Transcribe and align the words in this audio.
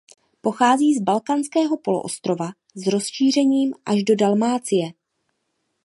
Pochází 0.41 0.93
z 0.93 1.01
Balkánského 1.01 1.77
poloostrova 1.77 2.49
s 2.75 2.87
rozšířením 2.87 3.73
až 3.85 4.03
do 4.03 4.15
Dalmácie. 4.15 4.93